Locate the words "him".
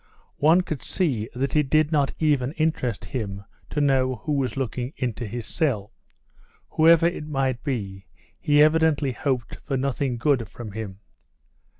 3.05-3.43, 10.71-11.01